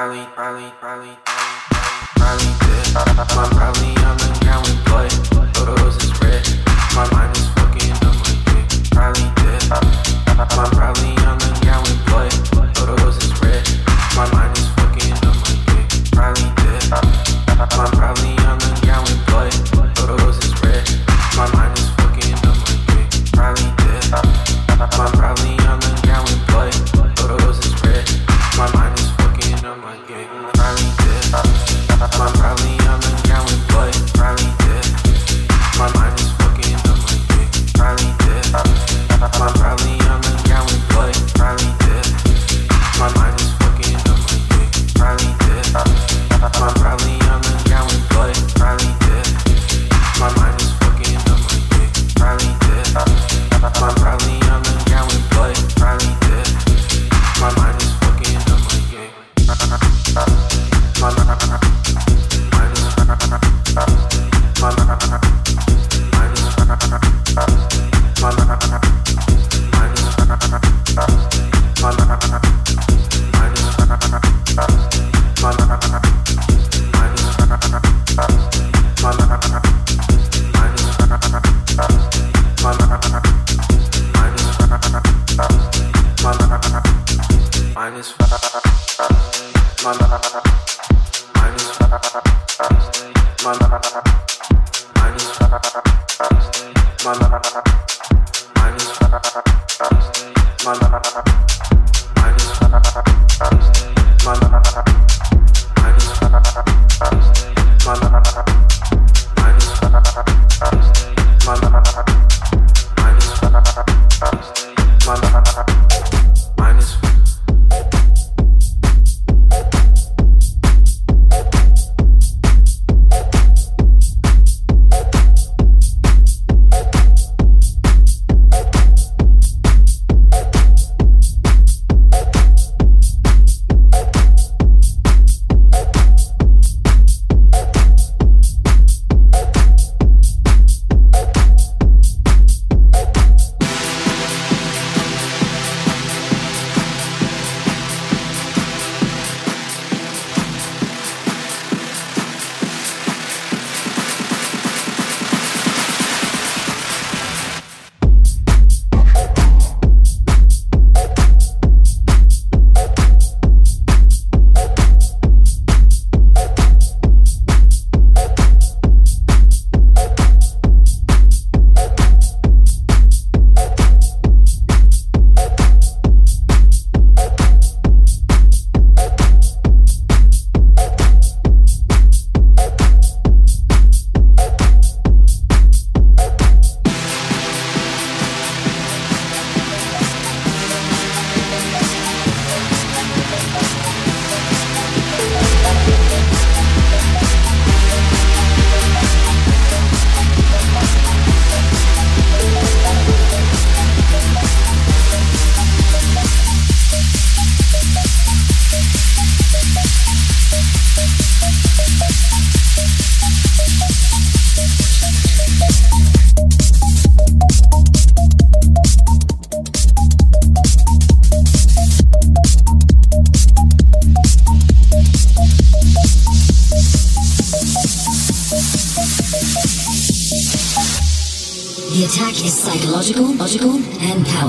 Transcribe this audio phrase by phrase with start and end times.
[0.00, 1.50] probably, probably, probably, probably,
[2.16, 2.96] probably good.
[2.96, 6.09] I'm probably on the ground with blood.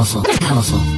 [0.06, 0.24] そう
[0.63, 0.90] そう。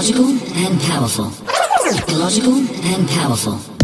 [0.00, 1.30] Psychological and powerful.
[1.90, 3.77] Psychological and powerful.